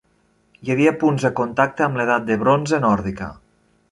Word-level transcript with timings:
Hi 0.67 0.71
havia 0.75 0.93
punts 1.03 1.25
de 1.27 1.31
contacte 1.41 1.85
amb 1.87 2.01
l'Edat 2.01 2.27
de 2.31 2.39
Bronze 2.45 2.83
nòrdica. 2.89 3.31